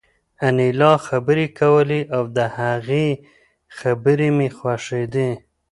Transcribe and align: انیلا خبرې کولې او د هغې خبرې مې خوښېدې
انیلا 0.47 0.93
خبرې 1.07 1.47
کولې 1.59 2.01
او 2.15 2.23
د 2.37 2.39
هغې 2.57 3.07
خبرې 3.77 4.29
مې 4.37 4.49
خوښېدې 4.57 5.29